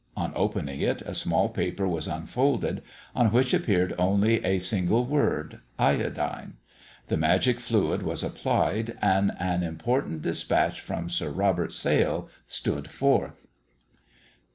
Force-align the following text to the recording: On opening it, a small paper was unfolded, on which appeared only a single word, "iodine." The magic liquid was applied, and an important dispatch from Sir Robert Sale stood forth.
On 0.17 0.33
opening 0.35 0.81
it, 0.81 1.03
a 1.03 1.13
small 1.13 1.47
paper 1.49 1.87
was 1.87 2.07
unfolded, 2.07 2.81
on 3.13 3.31
which 3.31 3.53
appeared 3.53 3.93
only 3.99 4.43
a 4.43 4.57
single 4.57 5.05
word, 5.05 5.59
"iodine." 5.77 6.53
The 7.05 7.17
magic 7.17 7.57
liquid 7.69 8.01
was 8.01 8.23
applied, 8.23 8.97
and 8.99 9.31
an 9.37 9.61
important 9.61 10.23
dispatch 10.23 10.81
from 10.81 11.07
Sir 11.07 11.29
Robert 11.29 11.71
Sale 11.71 12.27
stood 12.47 12.89
forth. 12.89 13.45